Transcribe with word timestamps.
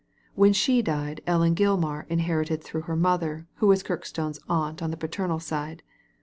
When 0.33 0.51
she 0.51 0.81
died 0.81 1.21
Ellen 1.27 1.53
Gilmar 1.53 2.07
inherited 2.09 2.63
through 2.63 2.89
her 2.89 2.95
mother, 2.95 3.45
who 3.57 3.67
was 3.67 3.83
Kirkstone's 3.83 4.39
aunt 4.49 4.81
on 4.81 4.89
the 4.89 4.97
paternal 4.97 5.39
side. 5.39 5.83